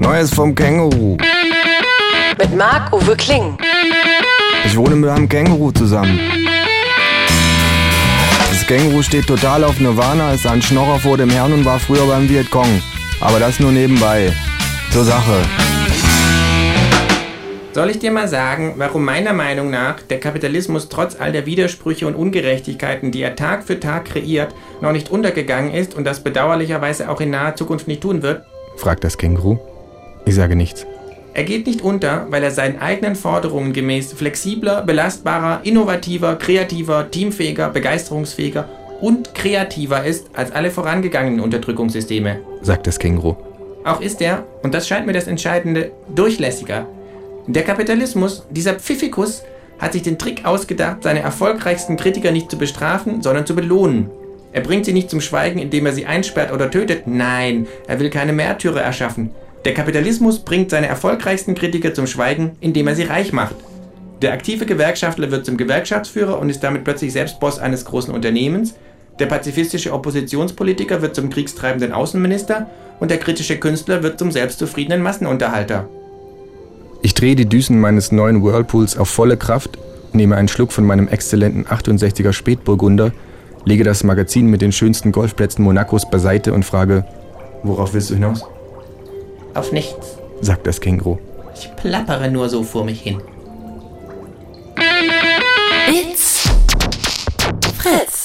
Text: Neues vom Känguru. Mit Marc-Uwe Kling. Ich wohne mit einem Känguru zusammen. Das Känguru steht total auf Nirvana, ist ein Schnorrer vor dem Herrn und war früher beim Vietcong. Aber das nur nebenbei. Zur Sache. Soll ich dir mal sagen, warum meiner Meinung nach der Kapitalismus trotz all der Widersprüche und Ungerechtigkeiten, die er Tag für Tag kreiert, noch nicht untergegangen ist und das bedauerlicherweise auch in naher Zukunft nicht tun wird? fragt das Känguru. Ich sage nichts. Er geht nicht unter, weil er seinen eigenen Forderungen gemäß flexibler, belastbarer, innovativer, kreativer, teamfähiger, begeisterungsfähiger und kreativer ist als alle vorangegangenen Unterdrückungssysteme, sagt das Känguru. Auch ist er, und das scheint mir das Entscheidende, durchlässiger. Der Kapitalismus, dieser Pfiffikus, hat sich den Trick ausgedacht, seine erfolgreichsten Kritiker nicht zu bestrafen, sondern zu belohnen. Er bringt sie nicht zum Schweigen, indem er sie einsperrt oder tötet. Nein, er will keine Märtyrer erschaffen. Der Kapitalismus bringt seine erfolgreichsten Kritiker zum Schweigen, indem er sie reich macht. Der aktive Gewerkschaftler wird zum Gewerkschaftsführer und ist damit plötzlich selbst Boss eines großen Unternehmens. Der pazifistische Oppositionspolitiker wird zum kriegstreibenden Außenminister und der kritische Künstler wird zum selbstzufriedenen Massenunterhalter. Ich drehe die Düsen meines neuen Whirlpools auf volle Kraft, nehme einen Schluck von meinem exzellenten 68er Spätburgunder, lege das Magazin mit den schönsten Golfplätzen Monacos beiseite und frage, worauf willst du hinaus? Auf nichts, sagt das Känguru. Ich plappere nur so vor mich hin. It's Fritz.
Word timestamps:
Neues 0.00 0.32
vom 0.32 0.54
Känguru. 0.54 1.18
Mit 2.38 2.56
Marc-Uwe 2.56 3.14
Kling. 3.16 3.58
Ich 4.64 4.74
wohne 4.74 4.96
mit 4.96 5.10
einem 5.10 5.28
Känguru 5.28 5.72
zusammen. 5.72 6.18
Das 8.50 8.66
Känguru 8.66 9.02
steht 9.02 9.26
total 9.26 9.62
auf 9.62 9.78
Nirvana, 9.78 10.32
ist 10.32 10.46
ein 10.46 10.62
Schnorrer 10.62 10.98
vor 10.98 11.18
dem 11.18 11.28
Herrn 11.28 11.52
und 11.52 11.66
war 11.66 11.78
früher 11.78 12.06
beim 12.06 12.26
Vietcong. 12.30 12.80
Aber 13.20 13.38
das 13.38 13.60
nur 13.60 13.72
nebenbei. 13.72 14.32
Zur 14.90 15.04
Sache. 15.04 15.42
Soll 17.74 17.90
ich 17.90 17.98
dir 17.98 18.10
mal 18.10 18.26
sagen, 18.26 18.76
warum 18.78 19.04
meiner 19.04 19.34
Meinung 19.34 19.68
nach 19.68 20.00
der 20.00 20.18
Kapitalismus 20.18 20.88
trotz 20.88 21.14
all 21.20 21.32
der 21.32 21.44
Widersprüche 21.44 22.06
und 22.06 22.14
Ungerechtigkeiten, 22.14 23.12
die 23.12 23.20
er 23.20 23.36
Tag 23.36 23.64
für 23.64 23.78
Tag 23.78 24.06
kreiert, 24.06 24.54
noch 24.80 24.92
nicht 24.92 25.10
untergegangen 25.10 25.74
ist 25.74 25.94
und 25.94 26.04
das 26.04 26.24
bedauerlicherweise 26.24 27.10
auch 27.10 27.20
in 27.20 27.28
naher 27.28 27.54
Zukunft 27.54 27.86
nicht 27.86 28.00
tun 28.00 28.22
wird? 28.22 28.46
fragt 28.76 29.04
das 29.04 29.18
Känguru. 29.18 29.58
Ich 30.30 30.36
sage 30.36 30.54
nichts. 30.54 30.86
Er 31.34 31.42
geht 31.42 31.66
nicht 31.66 31.82
unter, 31.82 32.28
weil 32.30 32.44
er 32.44 32.52
seinen 32.52 32.78
eigenen 32.78 33.16
Forderungen 33.16 33.72
gemäß 33.72 34.12
flexibler, 34.12 34.82
belastbarer, 34.82 35.62
innovativer, 35.64 36.36
kreativer, 36.36 37.10
teamfähiger, 37.10 37.68
begeisterungsfähiger 37.70 38.68
und 39.00 39.34
kreativer 39.34 40.04
ist 40.04 40.28
als 40.34 40.52
alle 40.52 40.70
vorangegangenen 40.70 41.40
Unterdrückungssysteme, 41.40 42.38
sagt 42.62 42.86
das 42.86 43.00
Känguru. 43.00 43.34
Auch 43.82 44.00
ist 44.00 44.22
er, 44.22 44.44
und 44.62 44.72
das 44.72 44.86
scheint 44.86 45.04
mir 45.04 45.14
das 45.14 45.26
Entscheidende, 45.26 45.90
durchlässiger. 46.14 46.86
Der 47.48 47.64
Kapitalismus, 47.64 48.46
dieser 48.50 48.74
Pfiffikus, 48.74 49.42
hat 49.80 49.94
sich 49.94 50.02
den 50.02 50.16
Trick 50.16 50.44
ausgedacht, 50.44 50.98
seine 51.02 51.22
erfolgreichsten 51.22 51.96
Kritiker 51.96 52.30
nicht 52.30 52.52
zu 52.52 52.56
bestrafen, 52.56 53.20
sondern 53.20 53.46
zu 53.46 53.56
belohnen. 53.56 54.10
Er 54.52 54.60
bringt 54.60 54.84
sie 54.84 54.92
nicht 54.92 55.10
zum 55.10 55.20
Schweigen, 55.20 55.58
indem 55.58 55.86
er 55.86 55.92
sie 55.92 56.06
einsperrt 56.06 56.52
oder 56.52 56.70
tötet. 56.70 57.08
Nein, 57.08 57.66
er 57.88 57.98
will 57.98 58.10
keine 58.10 58.32
Märtyrer 58.32 58.80
erschaffen. 58.80 59.32
Der 59.64 59.74
Kapitalismus 59.74 60.38
bringt 60.38 60.70
seine 60.70 60.86
erfolgreichsten 60.86 61.54
Kritiker 61.54 61.92
zum 61.92 62.06
Schweigen, 62.06 62.52
indem 62.60 62.88
er 62.88 62.94
sie 62.94 63.02
reich 63.02 63.32
macht. 63.32 63.56
Der 64.22 64.32
aktive 64.32 64.64
Gewerkschaftler 64.64 65.30
wird 65.30 65.44
zum 65.44 65.56
Gewerkschaftsführer 65.56 66.38
und 66.38 66.48
ist 66.48 66.60
damit 66.60 66.84
plötzlich 66.84 67.12
selbst 67.12 67.40
Boss 67.40 67.58
eines 67.58 67.84
großen 67.84 68.12
Unternehmens. 68.12 68.74
Der 69.18 69.26
pazifistische 69.26 69.92
Oppositionspolitiker 69.92 71.02
wird 71.02 71.14
zum 71.14 71.28
kriegstreibenden 71.28 71.92
Außenminister 71.92 72.70
und 73.00 73.10
der 73.10 73.18
kritische 73.18 73.58
Künstler 73.58 74.02
wird 74.02 74.18
zum 74.18 74.30
selbstzufriedenen 74.30 75.02
Massenunterhalter. 75.02 75.88
Ich 77.02 77.14
drehe 77.14 77.36
die 77.36 77.46
Düsen 77.46 77.80
meines 77.80 78.12
neuen 78.12 78.42
Whirlpools 78.42 78.96
auf 78.96 79.08
volle 79.08 79.36
Kraft, 79.36 79.78
nehme 80.12 80.36
einen 80.36 80.48
Schluck 80.48 80.72
von 80.72 80.84
meinem 80.84 81.08
exzellenten 81.08 81.66
68er 81.66 82.32
Spätburgunder, 82.32 83.12
lege 83.66 83.84
das 83.84 84.04
Magazin 84.04 84.46
mit 84.46 84.62
den 84.62 84.72
schönsten 84.72 85.12
Golfplätzen 85.12 85.64
Monacos 85.64 86.08
beiseite 86.10 86.52
und 86.54 86.64
frage, 86.64 87.04
worauf 87.62 87.92
willst 87.92 88.10
du 88.10 88.14
hinaus? 88.14 88.44
Auf 89.54 89.72
nichts, 89.72 90.16
sagt 90.40 90.66
das 90.66 90.80
Känguru. 90.80 91.18
Ich 91.54 91.74
plappere 91.76 92.30
nur 92.30 92.48
so 92.48 92.62
vor 92.62 92.84
mich 92.84 93.02
hin. 93.02 93.20
It's 95.88 96.48
Fritz. 97.76 98.19